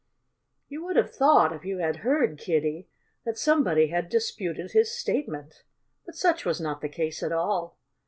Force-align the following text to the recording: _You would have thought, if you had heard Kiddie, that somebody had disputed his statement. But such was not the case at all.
_You 0.67 0.83
would 0.83 0.95
have 0.95 1.13
thought, 1.13 1.53
if 1.53 1.63
you 1.63 1.77
had 1.77 1.97
heard 1.97 2.39
Kiddie, 2.39 2.87
that 3.23 3.37
somebody 3.37 3.89
had 3.89 4.09
disputed 4.09 4.71
his 4.71 4.91
statement. 4.97 5.61
But 6.07 6.15
such 6.15 6.43
was 6.43 6.59
not 6.59 6.81
the 6.81 6.89
case 6.89 7.21
at 7.21 7.31
all. 7.31 7.77